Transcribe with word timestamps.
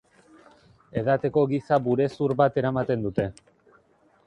Edateko 1.01 1.43
giza-burezur 1.51 2.35
bat 2.41 2.59
eramaten 2.65 3.07
dute. 3.09 3.31